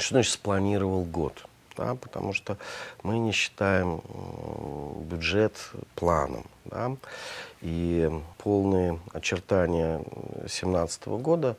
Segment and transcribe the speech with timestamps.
[0.00, 1.44] Что значит спланировал год?
[1.76, 2.56] Да, потому что
[3.02, 4.02] мы не считаем
[5.04, 5.52] бюджет
[5.94, 6.44] планом.
[6.64, 6.96] Да,
[7.60, 11.56] и полные очертания 2017 года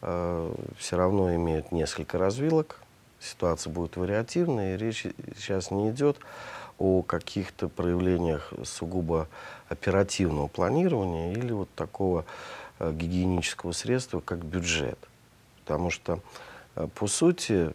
[0.00, 2.80] э, все равно имеют несколько развилок.
[3.20, 5.06] Ситуация будет вариативная, и речь
[5.36, 6.18] сейчас не идет
[6.78, 9.28] о каких-то проявлениях сугубо
[9.68, 12.24] оперативного планирования или вот такого
[12.78, 14.98] э, гигиенического средства, как бюджет.
[15.64, 16.18] Потому что,
[16.94, 17.74] по сути,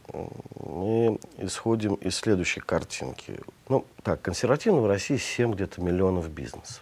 [0.60, 3.40] мы исходим из следующей картинки.
[3.70, 6.82] Ну, так, консервативно в России 7 где-то миллионов бизнесов.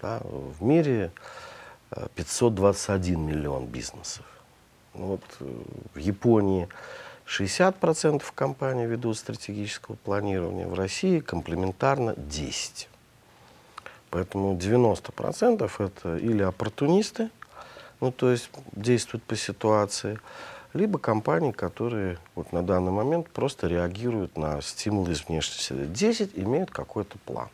[0.00, 0.20] Да?
[0.22, 1.12] В мире
[2.14, 4.24] 521 э, миллион бизнесов.
[4.94, 5.22] Ну, вот
[5.94, 6.68] в Японии
[7.26, 12.86] 60% компаний ведут стратегического планирования, в России комплементарно 10%.
[14.10, 17.30] Поэтому 90% это или оппортунисты,
[18.00, 20.18] ну то есть действуют по ситуации,
[20.72, 25.86] либо компании, которые вот на данный момент просто реагируют на стимулы из внешней среды.
[25.86, 27.48] 10 имеют какой-то план.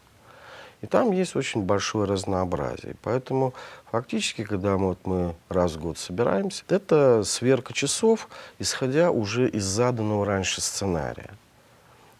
[0.82, 2.96] И там есть очень большое разнообразие.
[3.02, 3.54] Поэтому
[3.90, 9.64] фактически, когда мы, вот мы раз в год собираемся, это сверка часов, исходя уже из
[9.64, 11.30] заданного раньше сценария.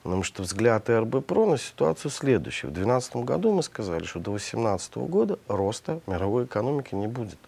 [0.03, 2.69] Потому что взгляд РБ ПРО на ситуацию следующая.
[2.69, 7.39] В 2012 году мы сказали, что до 2018 года роста мировой экономики не будет.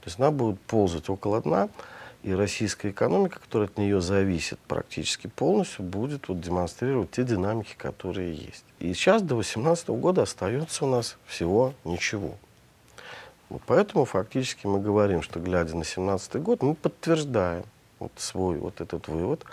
[0.00, 1.68] То есть она будет ползать около дна,
[2.22, 8.34] и российская экономика, которая от нее зависит практически полностью, будет вот демонстрировать те динамики, которые
[8.34, 8.64] есть.
[8.80, 12.34] И сейчас до 2018 года остается у нас всего ничего.
[13.66, 17.64] Поэтому фактически мы говорим, что глядя на 2017 год, мы подтверждаем
[17.98, 19.44] вот свой вот этот вывод,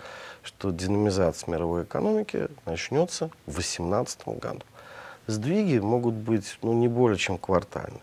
[0.42, 4.62] что динамизация мировой экономики начнется в 2018 году.
[5.26, 8.00] Сдвиги могут быть ну, не более чем квартальные.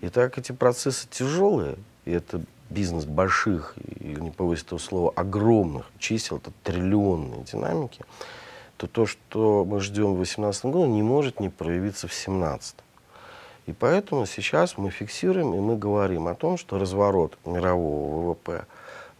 [0.00, 2.40] И так эти процессы тяжелые, и это
[2.74, 8.02] бизнес больших, или не повысить этого слова, огромных чисел, это триллионные динамики,
[8.76, 12.76] то то, что мы ждем в 2018 году, не может не проявиться в 2017.
[13.66, 18.66] И поэтому сейчас мы фиксируем и мы говорим о том, что разворот мирового ВВП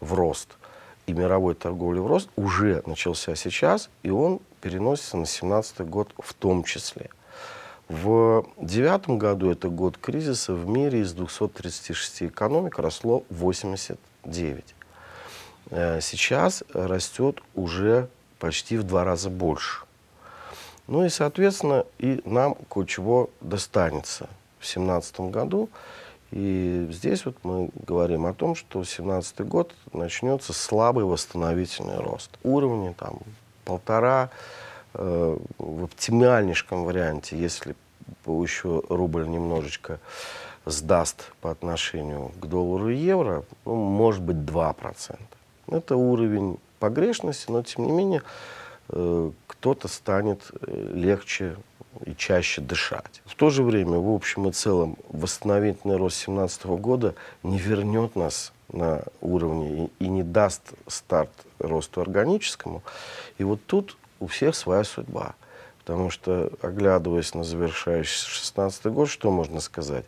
[0.01, 0.49] в рост–
[1.07, 6.33] и мировой торговли в рост уже начался сейчас, и он переносится на 2017 год в
[6.35, 7.11] том числе.
[7.89, 14.75] В девятом году, это год кризиса, в мире из 236 экономик росло 89.
[15.71, 18.09] Э, сейчас растет уже
[18.39, 19.85] почти в два раза больше.
[20.87, 24.29] Ну и, соответственно, и нам кое-чего достанется
[24.59, 25.69] в 2017 году.
[26.31, 32.31] И здесь вот мы говорим о том, что 2017 год начнется слабый восстановительный рост.
[32.43, 33.19] Уровни там
[33.65, 34.31] полтора,
[34.95, 37.75] в оптимальнейшем варианте, если
[38.27, 39.99] еще рубль немножечко
[40.67, 45.19] сдаст по отношению к доллару и евро, ну, может быть 2%.
[45.69, 48.23] Это уровень погрешности, но тем не менее
[48.89, 51.57] э, кто-то станет э, легче
[52.05, 53.23] и чаще дышать.
[53.25, 58.53] В то же время, в общем и целом, восстановительный рост 2017 года не вернет нас
[58.73, 62.83] на уровне и, и не даст старт росту органическому.
[63.39, 65.35] И вот тут у всех своя судьба.
[65.79, 70.07] Потому что, оглядываясь на завершающийся 16 год, что можно сказать?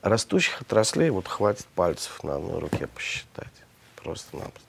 [0.00, 3.52] Растущих отраслей вот хватит пальцев на одной руке посчитать.
[3.96, 4.60] Просто-напросто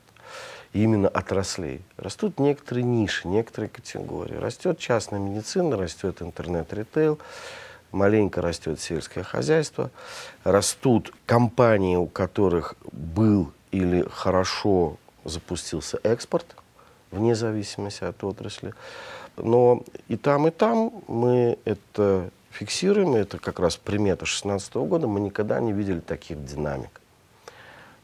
[0.73, 1.81] именно отраслей.
[1.97, 4.35] Растут некоторые ниши, некоторые категории.
[4.35, 7.19] Растет частная медицина, растет интернет-ритейл,
[7.91, 9.91] маленько растет сельское хозяйство,
[10.44, 16.55] растут компании, у которых был или хорошо запустился экспорт,
[17.13, 18.74] вне зависимости от отрасли.
[19.38, 25.19] Но и там, и там мы это фиксируем, это как раз примета 2016 года, мы
[25.19, 27.02] никогда не видели таких динамик.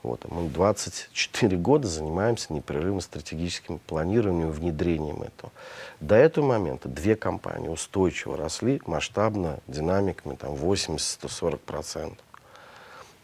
[0.01, 5.51] Вот, мы 24 года занимаемся непрерывным стратегическим планированием, внедрением этого.
[5.99, 12.17] До этого момента две компании устойчиво росли масштабно, динамиками там 80-140%.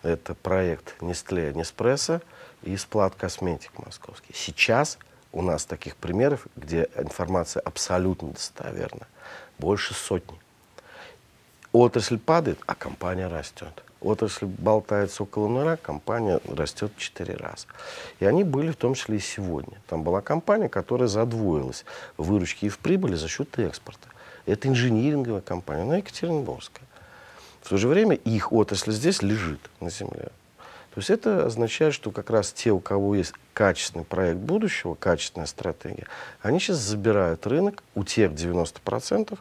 [0.03, 2.21] Это проект Nestle Nespresso
[2.61, 4.33] и Сплат Косметик московский.
[4.35, 4.99] Сейчас
[5.35, 9.05] у нас таких примеров, где информация абсолютно достоверна,
[9.59, 10.39] больше сотни.
[11.71, 17.67] Отрасль падает, а компания растет отрасль болтается около нуля, компания растет в 4 раза.
[18.19, 19.77] И они были в том числе и сегодня.
[19.87, 21.85] Там была компания, которая задвоилась
[22.17, 24.07] в выручке и в прибыли за счет экспорта.
[24.45, 26.85] Это инжиниринговая компания, она Екатеринбургская.
[27.61, 30.29] В то же время их отрасль здесь лежит на земле.
[30.95, 35.45] То есть это означает, что как раз те, у кого есть качественный проект будущего, качественная
[35.45, 36.07] стратегия,
[36.41, 39.37] они сейчас забирают рынок у тех 90%,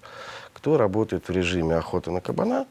[0.52, 2.66] кто работает в режиме охоты на кабана,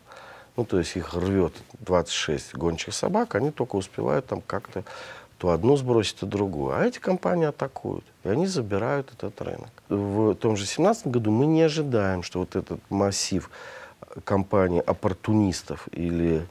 [0.58, 4.84] ну, то есть их рвет 26 гончих собак, они только успевают там как-то
[5.38, 6.76] то одну сбросит, то другую.
[6.76, 9.70] А эти компании атакуют, и они забирают этот рынок.
[9.88, 13.50] В том же 2017 году мы не ожидаем, что вот этот массив
[14.26, 16.46] компаний оппортунистов или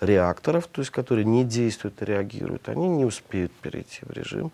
[0.00, 4.52] реакторов, то есть которые не действуют и реагируют, они не успеют перейти в режим,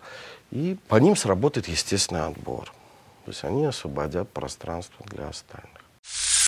[0.51, 2.71] и по ним сработает естественный отбор.
[3.25, 5.71] То есть они освободят пространство для остальных.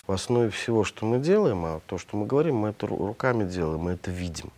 [0.06, 3.80] В основе всего, что мы делаем, а то, что мы говорим, мы это руками делаем,
[3.80, 4.50] мы это видим.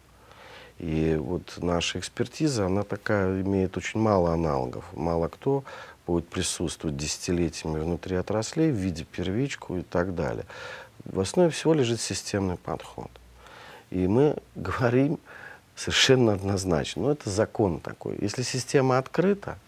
[0.78, 4.84] И вот наша экспертиза, она такая, имеет очень мало аналогов.
[4.92, 5.64] Мало кто
[6.06, 10.44] будет присутствовать десятилетиями внутри отраслей в виде первичку и так далее.
[11.04, 13.10] В основе всего лежит системный подход.
[13.92, 15.18] И мы говорим
[15.76, 17.02] совершенно однозначно.
[17.02, 18.18] Ну, это закон такой.
[18.20, 19.58] Если система открыта,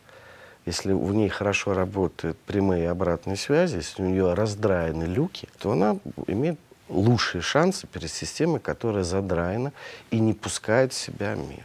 [0.66, 5.72] если в ней хорошо работают прямые и обратные связи, если у нее раздраены люки, то
[5.72, 9.72] она имеет лучшие шансы перед системой, которая задраена
[10.10, 11.64] и не пускает в себя мир.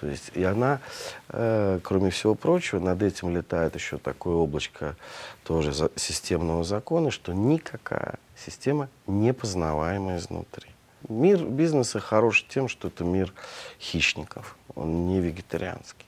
[0.00, 0.80] То есть, и она,
[1.28, 4.96] э, кроме всего прочего, над этим летает еще такое облачко
[5.44, 10.71] тоже за, системного закона, что никакая система не познаваема изнутри.
[11.08, 13.32] Мир бизнеса хорош тем, что это мир
[13.80, 16.06] хищников, он не вегетарианский.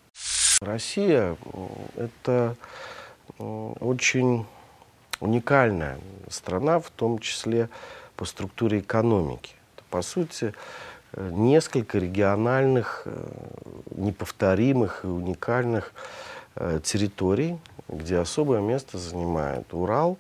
[0.61, 1.37] Россия—
[1.96, 2.56] это
[3.38, 4.46] очень
[5.20, 5.99] уникальная
[6.29, 7.69] страна, в том числе
[8.17, 9.55] по структуре экономики.
[9.75, 10.55] Это, по сути,
[11.17, 13.26] несколько региональных, э,
[13.91, 15.93] неповторимых и уникальных
[16.56, 17.58] э, территорий,
[17.88, 20.19] где особое место занимает Урал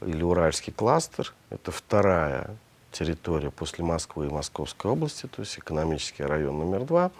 [0.00, 1.32] или Уральский кластер.
[1.50, 2.56] Это вторая
[2.98, 7.10] территория после Москвы и Московской области, то есть экономический район номер два.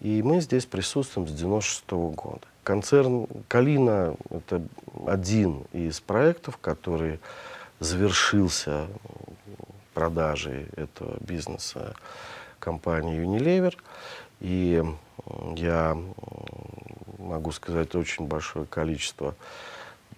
[0.00, 2.46] И мы здесь присутствуем с 96 -го года.
[2.64, 4.62] Концерн «Калина»— это
[5.06, 7.20] один из проектов, который
[7.78, 8.86] завершился
[9.94, 11.94] продажей этого бизнеса
[12.58, 13.74] компании Unilever.
[14.40, 14.82] И
[15.56, 15.96] я
[17.18, 19.34] могу сказать очень большое количество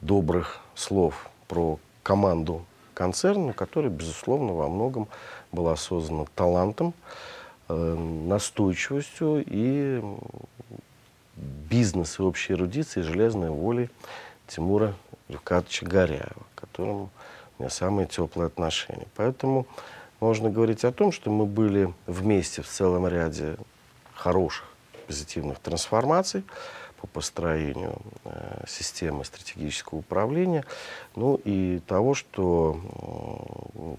[0.01, 2.65] добрых слов про команду
[2.95, 5.09] концерна, который, безусловно, во многом
[5.53, 6.95] была создана талантом,
[7.69, 10.03] э, настойчивостью и
[11.37, 13.91] бизнес и общей эрудицией, железной волей
[14.47, 14.95] Тимура
[15.29, 17.11] Рюкатовича Горяева, к которому
[17.59, 19.07] у меня самые теплые отношения.
[19.17, 19.67] Поэтому
[20.21, 23.57] можно говорить о том, что мы были вместе в целом ряде
[24.15, 24.67] хороших
[25.07, 26.45] позитивных трансформаций
[27.05, 30.65] по построению э, системы стратегического управления,
[31.17, 32.79] ну и того, что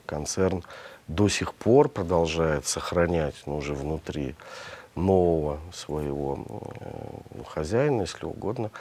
[0.05, 0.63] концерн
[1.07, 4.35] до сих пор продолжает сохранять ну, уже внутри
[4.95, 6.39] нового своего
[6.79, 8.71] э, хозяина, если угодно,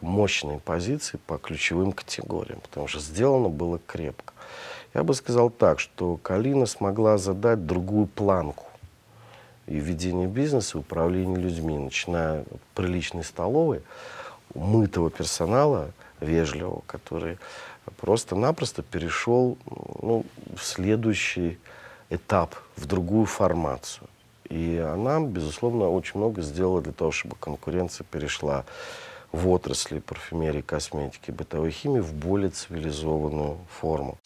[0.00, 4.32] мощные позиции по ключевым категориям, потому что сделано было крепко.
[4.94, 8.66] Я бы сказал так, что Калина смогла задать другую планку
[9.66, 13.82] и ведение бизнеса, управление людьми, начиная от приличной столовой,
[14.54, 17.38] мытого персонала, вежливого, который
[17.98, 19.58] просто-напросто перешел
[20.00, 20.24] ну,
[20.56, 21.58] в следующий
[22.10, 24.08] этап, в другую формацию.
[24.48, 28.64] И она, безусловно, очень много сделала для того, чтобы конкуренция перешла
[29.32, 34.18] в отрасли парфюмерии, косметики, бытовой химии в более цивилизованную форму.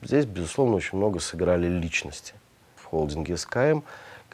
[0.00, 2.34] Здесь, безусловно, очень много сыграли личности.
[2.76, 3.80] В холдинге СКМ,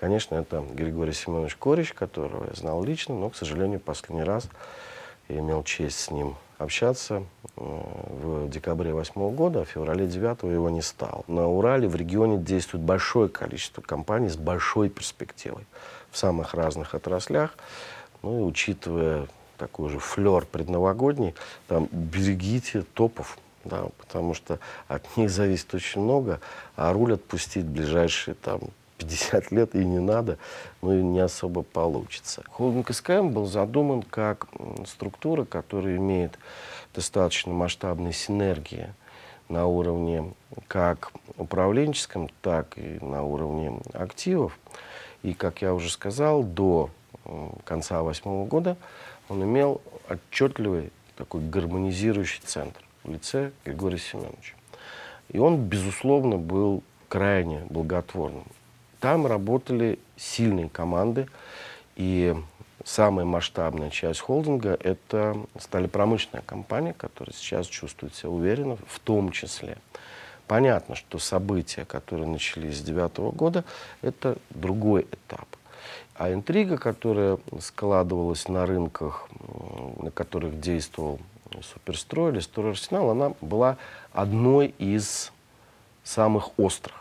[0.00, 4.48] конечно, это Григорий Семенович Корич, которого я знал лично, но, к сожалению, последний раз
[5.28, 7.22] я имел честь с ним общаться
[7.56, 11.24] э, в декабре 2008 года, а в феврале 9 его не стало.
[11.26, 15.66] На Урале в регионе действует большое количество компаний с большой перспективой
[16.10, 17.56] в самых разных отраслях.
[18.22, 21.34] Ну и учитывая такой же флер предновогодний,
[21.68, 24.58] там берегите топов, да, потому что
[24.88, 26.40] от них зависит очень много,
[26.76, 28.60] а руль отпустить ближайшие там
[29.00, 30.38] 50 лет и не надо,
[30.82, 32.44] ну и не особо получится.
[32.50, 34.46] Холдинг СКМ был задуман как
[34.86, 36.38] структура, которая имеет
[36.94, 38.92] достаточно масштабные синергии
[39.48, 40.32] на уровне
[40.68, 44.58] как управленческом, так и на уровне активов.
[45.22, 46.90] И, как я уже сказал, до
[47.64, 48.76] конца восьмого года
[49.28, 54.54] он имел отчетливый такой гармонизирующий центр в лице Григория Семеновича.
[55.28, 58.44] И он, безусловно, был крайне благотворным.
[59.00, 61.26] Там работали сильные команды,
[61.96, 62.36] и
[62.84, 69.78] самая масштабная часть холдинга– это сталепромышленная компания, которая сейчас чувствует себя уверенно, в том числе.
[70.46, 73.64] Понятно, что события, которые начались с 2009 года,
[74.02, 75.46] это другой этап.
[76.14, 79.28] А интрига, которая складывалась на рынках,
[79.98, 81.18] на которых действовал
[81.62, 83.78] Суперстрой или Стройарсенал, она была
[84.12, 85.32] одной из
[86.04, 86.99] самых острых.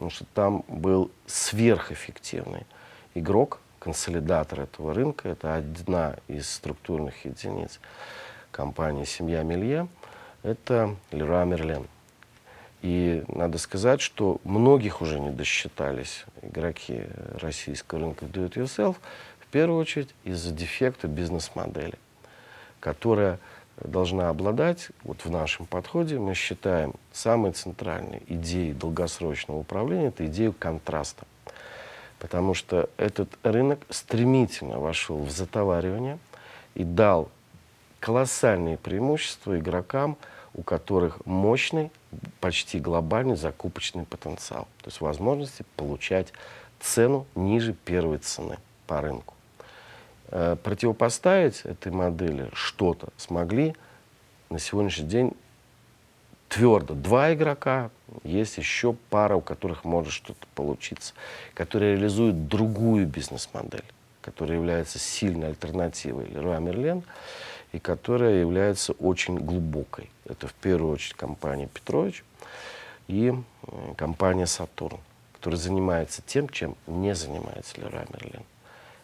[0.00, 2.64] Потому что там был сверхэффективный
[3.14, 5.28] игрок, консолидатор этого рынка.
[5.28, 7.80] Это одна из структурных единиц
[8.50, 9.88] компании «Семья Мелье».
[10.42, 11.86] Это Леруа Мерлен.
[12.80, 17.02] И надо сказать, что многих уже не досчитались игроки
[17.34, 18.96] российского рынка в do-it-yourself,
[19.38, 21.98] в первую очередь из-за дефекта бизнес-модели,
[22.80, 23.38] которая
[23.76, 30.52] должна обладать, вот в нашем подходе мы считаем самой центральной идеей долгосрочного управления, это идею
[30.52, 31.26] контраста.
[32.18, 36.18] Потому что этот рынок стремительно вошел в затоваривание
[36.74, 37.30] и дал
[37.98, 40.16] колоссальные преимущества игрокам,
[40.54, 41.90] у которых мощный,
[42.40, 44.66] почти глобальный закупочный потенциал.
[44.82, 46.32] То есть возможности получать
[46.80, 49.34] цену ниже первой цены по рынку.
[50.32, 53.74] Э, противопоставить этой модели что-то смогли
[54.48, 55.32] на сегодняшний день
[56.48, 57.90] твердо два игрока,
[58.22, 61.14] есть еще пара, у которых может что-то получиться,
[61.54, 63.84] которые реализуют другую бизнес-модель,
[64.20, 67.02] которая является сильной альтернативой Леруа Мерлен
[67.72, 70.10] и которая является очень глубокой.
[70.26, 72.22] Это в первую очередь компания Петрович
[73.08, 75.00] и э, компания Сатурн,
[75.32, 78.44] которая занимается тем, чем не занимается Леруа Мерлен.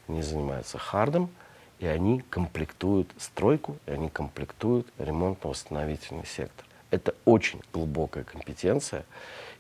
[0.08, 1.30] Они занимаются хардом,
[1.78, 6.64] и они комплектуют стройку, и они комплектуют ремонтно-восстановительный сектор.
[6.90, 9.04] Это очень глубокая компетенция,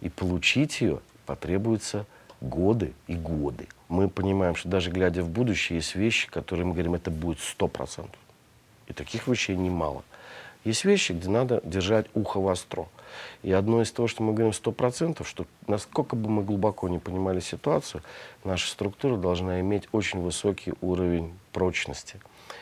[0.00, 2.06] и получить ее потребуется
[2.40, 3.68] годы и годы.
[3.88, 8.08] Мы понимаем, что даже глядя в будущее, есть вещи, которые мы говорим, это будет 100%.
[8.86, 10.04] И таких вещей немало.
[10.64, 12.86] Есть вещи, где надо держать ухо востро.
[13.42, 17.40] И одно из того, что мы говорим 100%, что насколько бы мы глубоко не понимали
[17.40, 18.02] ситуацию,
[18.44, 22.20] наша структура должна иметь очень высокий уровень прочности.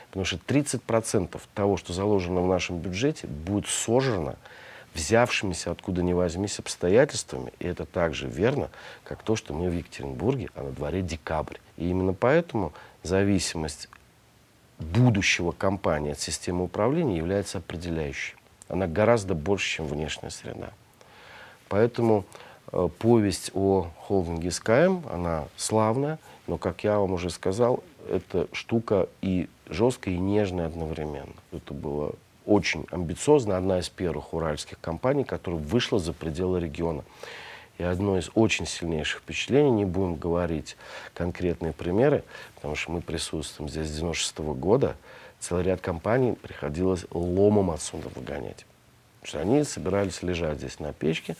[0.08, 4.36] Потому что 30% того, что заложено в нашем бюджете, будет сожрано
[4.94, 7.52] взявшимися откуда ни возьмись обстоятельствами.
[7.58, 8.70] И это также верно,
[9.02, 11.56] как то, что мы в Екатеринбурге, а на дворе декабрь.
[11.76, 13.88] И именно поэтому зависимость
[14.78, 18.36] будущего компании от системы управления является определяющей.
[18.74, 20.72] Она гораздо больше, чем внешняя среда.
[21.68, 22.24] Поэтому
[22.72, 29.08] э, повесть о холдинге СКМ, она славная, но, как я вам уже сказал, эта штука
[29.22, 31.34] и жесткая, и нежная одновременно.
[31.52, 32.14] Это было
[32.46, 37.04] очень амбициозно, одна из первых уральских компаний, которая вышла за пределы региона.
[37.78, 40.76] И одно из очень сильнейших впечатлений, не будем говорить
[41.12, 42.24] конкретные примеры,
[42.56, 44.96] потому что мы присутствуем здесь с 96 -го года,
[45.44, 48.66] целый ряд компаний приходилось ломом отсюда выгонять.
[49.22, 51.36] Что они собирались лежать здесь на печке,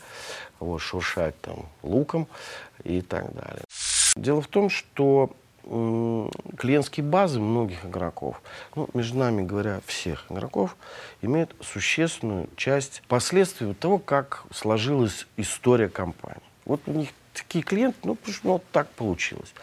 [0.59, 2.27] вот, шуршать там луком
[2.83, 3.63] и так далее.
[4.15, 5.31] Дело в том, что
[5.63, 8.41] клиентские базы многих игроков,
[8.75, 10.75] ну, между нами говоря, всех игроков,
[11.23, 16.41] имеют существенную часть последствий того, как сложилась история компании.
[16.65, 19.53] Вот у них такие клиенты, ну, что ну, вот так получилось.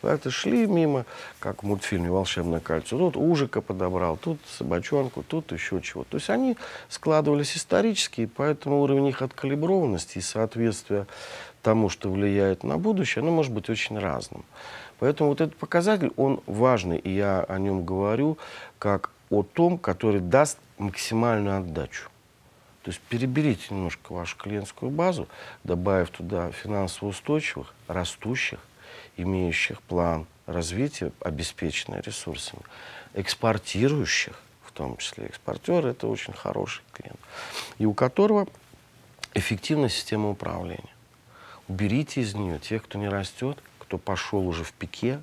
[0.00, 1.04] Как-то шли мимо,
[1.38, 2.98] как в мультфильме «Волшебное кольцо».
[2.98, 6.04] Тут ужика подобрал, тут собачонку, тут еще чего.
[6.04, 6.56] То есть они
[6.88, 11.06] складывались исторически, и поэтому уровень их откалиброванности и соответствия
[11.62, 14.44] тому, что влияет на будущее, оно может быть очень разным.
[14.98, 18.38] Поэтому вот этот показатель, он важный, и я о нем говорю
[18.78, 22.11] как о том, который даст максимальную отдачу.
[22.82, 25.28] То есть переберите немножко вашу клиентскую базу,
[25.62, 28.58] добавив туда финансово устойчивых, растущих,
[29.16, 32.62] имеющих план развития, обеспеченных ресурсами,
[33.14, 37.20] экспортирующих, в том числе экспортеры, это очень хороший клиент,
[37.78, 38.48] и у которого
[39.34, 40.82] эффективная система управления.
[41.68, 45.22] Уберите из нее тех, кто не растет, кто пошел уже в пике,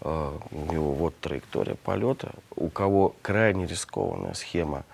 [0.00, 4.84] э, у него вот траектория полета, у кого крайне рискованная схема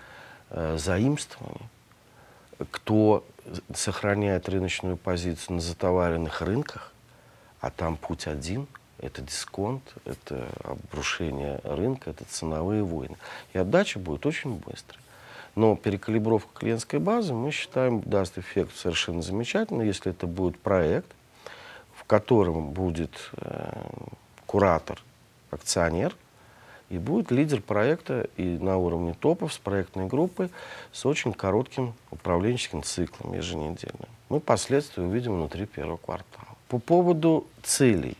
[0.51, 1.67] заимствований,
[2.71, 3.25] кто
[3.73, 6.91] сохраняет рыночную позицию на затоваренных рынках,
[7.61, 8.67] а там путь один–
[8.99, 13.17] это дисконт, это обрушение рынка, это ценовые войны.
[13.53, 15.01] И отдача будет очень быстрой.
[15.55, 21.07] Но перекалибровка клиентской базы, мы считаем, даст эффект совершенно замечательно, если это будет проект,
[22.09, 23.71] которым будет э,
[24.47, 24.99] куратор,
[25.51, 26.15] акционер,
[26.89, 30.49] и будет лидер проекта и на уровне топов с проектной группой
[30.91, 34.09] с очень коротким управленческим циклом еженедельным.
[34.29, 36.47] Мы последствия увидим внутри первого квартала.
[36.67, 38.17] По поводу целей.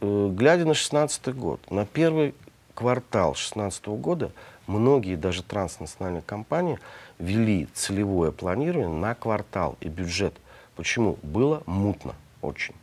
[0.00, 2.34] Э, глядя на 2016 год, на первый
[2.74, 4.32] квартал 2016 года
[4.66, 6.78] многие даже транснациональные компании
[7.18, 10.34] вели целевое планирование на квартал и бюджет.
[10.76, 11.18] Почему?
[11.22, 12.74] Было мутно очень.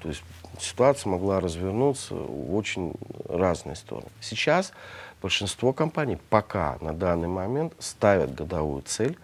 [0.00, 0.22] То есть
[0.58, 2.94] ситуация могла развернуться в очень
[3.28, 4.08] разные стороны.
[4.20, 4.72] Сейчас
[5.20, 9.18] большинство компаний пока на данный момент ставят годовую цель.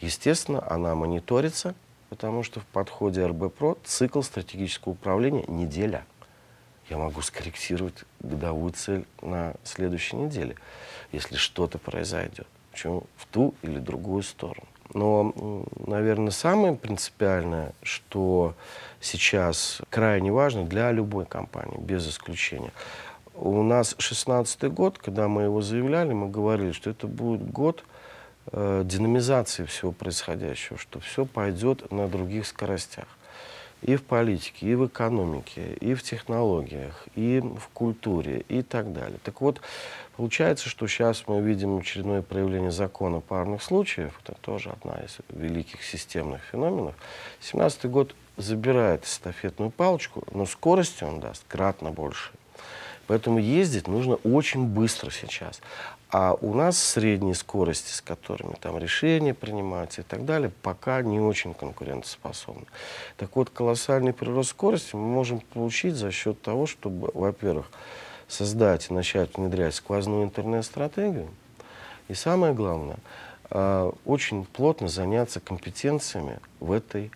[0.00, 1.74] Естественно, она мониторится,
[2.08, 6.04] потому что в подходе РБ-ПРО цикл стратегического управления неделя.
[6.88, 10.56] я могу скорректировать годовую цель на следующей неделе,
[11.10, 12.46] если что-то произойдет.
[12.72, 14.66] Причем в ту или другую сторону.
[14.94, 18.54] Но, наверное, самое принципиальное, что
[19.00, 22.72] сейчас крайне важно для любой компании, без исключения.
[23.34, 27.84] У нас 16 год, когда мы его заявляли, мы говорили, что это будет год
[28.52, 33.06] э, динамизации всего происходящего, что все пойдет на других скоростях
[33.82, 39.18] и в политике, и в экономике, и в технологиях, и в культуре, и так далее.
[39.24, 39.60] Так вот,
[40.16, 45.82] получается, что сейчас мы видим очередное проявление закона парных случаев, это тоже одна из великих
[45.82, 46.94] системных феноменов.
[47.40, 52.30] 17 год забирает эстафетную палочку, но скорости он даст кратно больше.
[53.08, 55.60] Поэтому ездить нужно очень быстро сейчас.
[56.12, 61.18] А у нас средние скорости, с которыми там решения принимаются и так далее, пока не
[61.18, 62.66] очень конкурентоспособны.
[63.16, 67.70] Так вот, колоссальный прирост скорости мы можем получить за счет того, чтобы, во-первых,
[68.28, 71.30] создать и начать внедрять сквозную интернет-стратегию.
[72.08, 72.98] И самое главное,
[73.48, 77.10] а, очень плотно заняться компетенциями в этой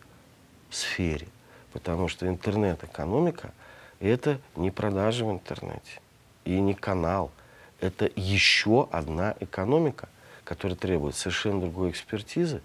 [0.70, 1.28] сфере.
[1.74, 3.52] Потому что интернет-экономика–
[4.00, 6.00] это не продажи в интернете
[6.46, 7.30] и не канал–
[7.80, 10.08] это еще одна экономика,
[10.44, 12.62] которая требует совершенно другой экспертизы.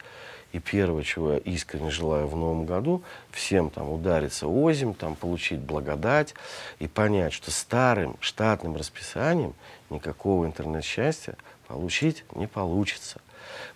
[0.51, 5.59] И первое, чего я искренне желаю в новом году, всем там удариться озим, там получить
[5.59, 6.33] благодать
[6.79, 9.53] и понять, что старым штатным расписанием
[9.89, 11.35] никакого интернет-счастья
[11.67, 13.21] получить не получится.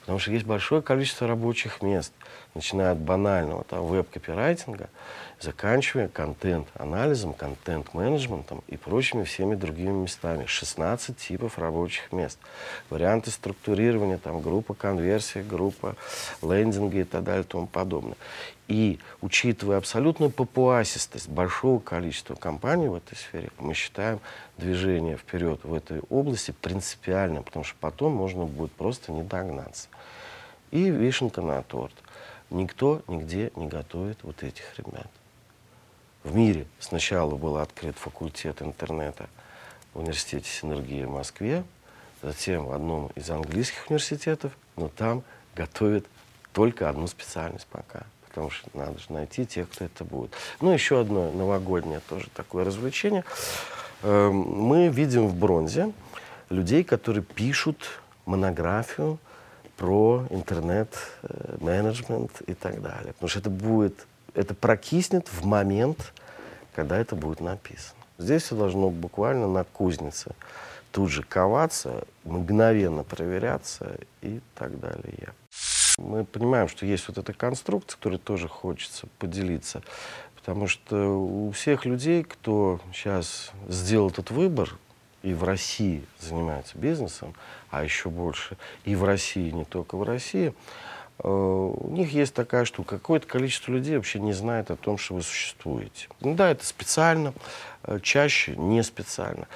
[0.01, 2.13] Потому что есть большое количество рабочих мест,
[2.53, 4.89] начиная от банального там, веб-копирайтинга,
[5.39, 10.45] заканчивая контент-анализом, контент-менеджментом и прочими всеми другими местами.
[10.45, 12.39] 16 типов рабочих мест.
[12.89, 15.95] Варианты структурирования, там, группа конверсии, группа
[16.41, 18.17] лендинга и так далее и тому подобное.
[18.67, 24.19] И учитывая абсолютную папуасистость большого количества компаний в этой сфере, мы считаем
[24.57, 29.21] движение вперед в этой области принципиальным, потому что потом можно будет просто не
[29.55, 29.87] догнаться.
[30.71, 31.93] И вишенка на торт.
[32.49, 35.07] Никто нигде не готовит вот этих ребят.
[36.23, 39.29] В мире сначала был открыт факультет интернета
[39.93, 41.63] в университете Синергии в Москве,
[42.21, 45.23] затем в одном из английских университетов, но там
[45.55, 46.05] готовят
[46.53, 50.33] только одну специальность пока потому что надо же найти тех, кто это будет.
[50.59, 53.23] Ну, еще одно новогоднее тоже такое развлечение.
[54.03, 55.93] Эм, мы видим в бронзе
[56.49, 57.77] людей, которые пишут
[58.25, 59.19] монографию
[59.77, 63.13] про интернет-менеджмент э, и так далее.
[63.13, 66.13] Потому что это будет, это прокиснет в момент,
[66.73, 67.99] когда это будет написано.
[68.17, 70.31] Здесь все должно буквально на кузнице
[70.91, 75.33] тут же коваться, мгновенно проверяться и так далее.
[75.97, 79.81] Мы понимаем, что есть вот эта конструкция, которой тоже хочется поделиться.
[80.35, 84.77] Потому что у всех людей, кто сейчас сделал этот выбор,
[85.25, 87.33] и в России занимается бизнесом,
[87.71, 90.53] а еще больше и в России, не только в России,
[91.17, 92.97] э, у них есть такая штука.
[92.97, 96.09] Какое-то количество людей вообще не знает о том, что вы существуете.
[96.21, 97.33] Ну, да, это специально,
[97.83, 99.47] э, чаще не специально.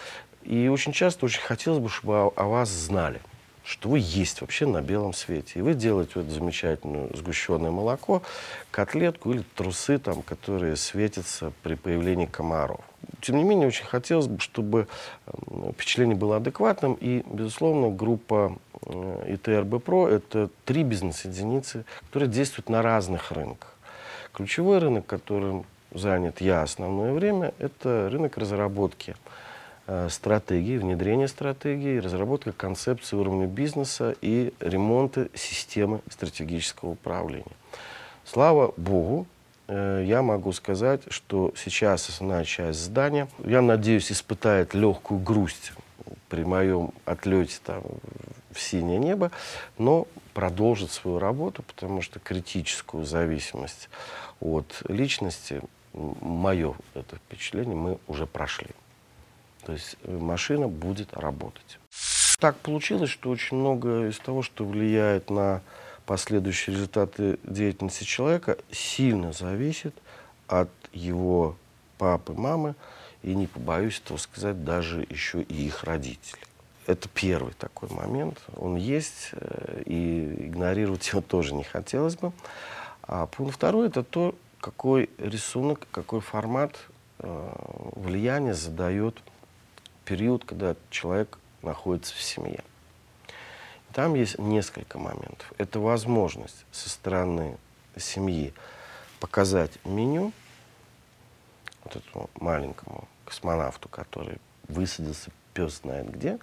[0.41, 3.21] И очень часто очень хотелось бы, чтобы о, о вас знали
[3.69, 5.59] что вы есть вообще на белом свете.
[5.59, 8.23] И вы делаете вот замечательное сгущенное молоко,
[8.71, 12.79] котлетку или трусы, там, которые светятся при появлении комаров.
[13.21, 14.87] Тем не менее, очень хотелось бы, чтобы
[15.27, 16.95] эм, впечатление было адекватным.
[16.99, 18.57] И, безусловно, группа
[19.27, 23.75] ИТРБ ПРО– это три бизнес-единицы, которые действуют на разных рынках.
[24.33, 29.48] Ключевой рынок, которым занят я основное время, это рынок разработки– Э,
[30.09, 37.55] стратегии, внедрение стратегии, разработка концепции уровня бизнеса и ремонта системы стратегического управления.
[38.23, 39.25] Слава Богу,
[39.67, 45.71] э, я могу сказать, что сейчас основная часть здания, я надеюсь, испытает легкую грусть
[46.29, 47.81] при моем отлете там,
[48.51, 49.31] в синее небо,
[49.77, 53.89] но продолжит свою работу, потому что критическую зависимость
[54.39, 55.61] от личности,
[55.93, 58.69] мое это впечатление, мы уже прошли.
[59.65, 61.79] То есть э, машина будет работать.
[62.39, 65.61] Так получилось, что очень много из того, что влияет на
[66.05, 69.93] последующие результаты деятельности человека, сильно зависит
[70.47, 71.55] от его
[71.97, 72.75] папы, мамы,
[73.21, 76.41] и не побоюсь этого сказать, даже еще и их родителей.
[76.87, 78.39] Это первый такой момент.
[78.55, 82.31] Он есть, э, и игнорировать его тоже не хотелось бы.
[83.03, 86.75] А пункт второй– это то, какой рисунок, какой формат
[87.19, 87.49] э,
[87.95, 89.21] влияния задает
[90.09, 92.63] период, когда человек находится в семье.
[93.93, 95.53] Там есть несколько моментов.
[95.59, 97.57] Это возможность со стороны
[97.95, 98.53] семьи
[99.19, 100.31] показать меню
[101.83, 106.39] вот этому маленькому космонавту, который высадился пес знает где,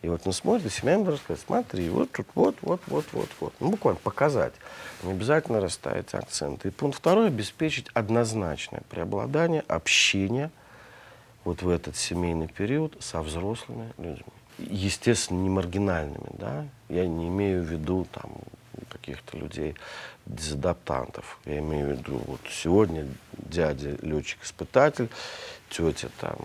[0.00, 3.52] и вот он смотрит, и семья рассказывает, смотри, вот тут, вот, вот, вот, вот, вот.
[3.60, 4.54] Ну, буквально показать.
[5.02, 6.68] Не обязательно расставить акценты.
[6.68, 10.50] И пункт второй– обеспечить однозначное преобладание общения
[11.44, 14.24] вот в этот семейный период со взрослыми людьми.
[14.58, 16.66] Естественно, не маргинальными, да.
[16.88, 18.30] Я не имею в виду там
[18.88, 19.74] каких-то людей,
[20.26, 21.38] дезадаптантов.
[21.44, 25.08] Я имею в виду, вот сегодня дядя летчик-испытатель,
[25.68, 26.36] тетя там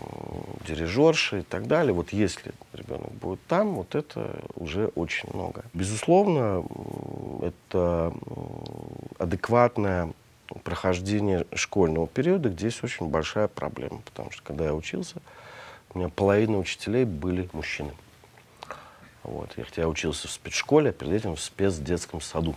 [0.66, 1.92] дирижерша и так далее.
[1.92, 5.64] Вот если ребенок будет там, вот это уже очень много.
[5.74, 6.64] Безусловно,
[7.42, 8.12] это
[9.18, 10.12] адекватное
[10.64, 14.00] прохождение школьного периода, где есть очень большая проблема.
[14.04, 15.16] Потому что когда я учился,
[15.92, 17.92] у меня половина учителей были мужчины.
[19.22, 19.52] Вот.
[19.56, 22.54] Я, хотя я учился в спецшколе, а перед этим в спецдетском саду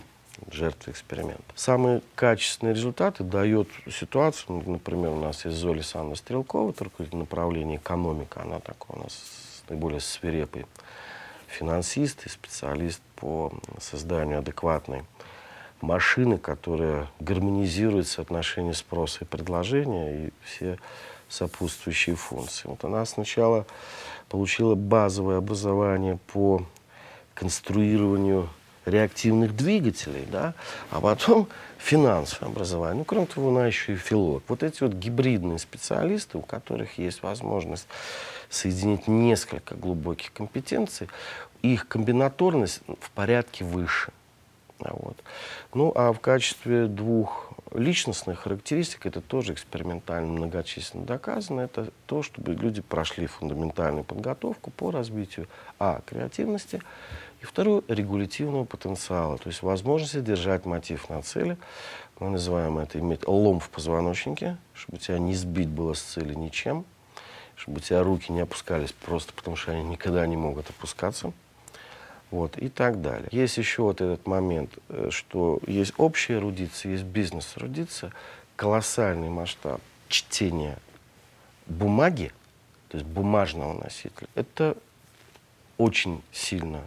[0.50, 1.42] жертвы эксперимента.
[1.54, 7.76] Самые качественные результаты дает ситуация, ну, например, у нас есть Зоя Александровна Стрелкова, руководитель направления
[7.76, 10.66] экономика, она такой у нас наиболее свирепый
[11.46, 15.04] финансист и специалист по созданию адекватной
[15.82, 20.78] машины, которая гармонизирует соотношение спроса и предложения и все
[21.28, 22.68] сопутствующие функции.
[22.68, 23.66] Вот она сначала
[24.28, 26.64] получила базовое образование по
[27.34, 28.48] конструированию
[28.84, 30.54] реактивных двигателей, да,
[30.90, 32.98] а потом финансовое образование.
[32.98, 34.42] Ну, кроме того, она еще и филолог.
[34.48, 37.86] Вот эти вот гибридные специалисты, у которых есть возможность
[38.50, 41.08] соединить несколько глубоких компетенций,
[41.62, 44.12] их комбинаторность в порядке выше.
[44.78, 45.16] Вот.
[45.74, 52.54] Ну, а в качестве двух личностных характеристик, это тоже экспериментально многочисленно доказано, это то, чтобы
[52.54, 56.82] люди прошли фундаментальную подготовку по развитию, а, креативности,
[57.40, 61.56] и второе, регулятивного потенциала, то есть возможности держать мотив на цели.
[62.20, 66.84] Мы называем это иметь лом в позвоночнике, чтобы тебя не сбить было с цели ничем,
[67.56, 71.32] чтобы у тебя руки не опускались просто потому, что они никогда не могут опускаться
[72.32, 73.28] вот, и так далее.
[73.30, 78.12] Есть еще вот этот момент, э, что есть общая эрудиция, есть бизнес-эрудиция,
[78.56, 80.78] колоссальный масштаб чтения
[81.66, 82.32] бумаги,
[82.88, 84.26] то есть бумажного носителя.
[84.34, 84.76] Это
[85.78, 86.82] очень сильно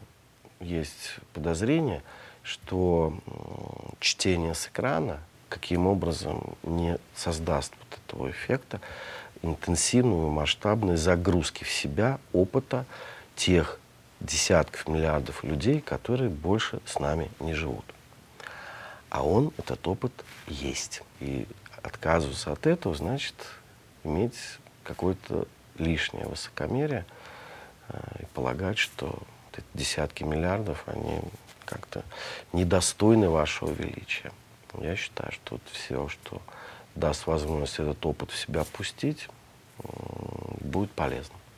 [0.59, 2.01] есть подозрение,
[2.43, 3.13] что
[3.99, 8.81] чтение с экрана каким образом не создаст вот этого эффекта
[9.41, 12.85] интенсивной, масштабной загрузки в себя опыта
[13.35, 13.79] тех
[14.19, 17.85] десятков миллиардов людей, которые больше с нами не живут.
[19.09, 20.11] А он, этот опыт,
[20.47, 21.03] есть.
[21.19, 21.47] И
[21.83, 23.35] отказываться от этого значит
[24.03, 24.37] иметь
[24.83, 25.47] какое-то
[25.77, 27.05] лишнее высокомерие
[27.89, 29.19] э, и полагать, что
[29.53, 31.21] эти десятки миллиардов, они
[31.65, 32.03] как-то
[32.53, 34.31] недостойны вашего величия.
[34.79, 36.41] Я считаю, что вот все, что
[36.95, 39.29] даст возможность этот опыт в себя пустить,
[40.61, 41.35] будет полезно.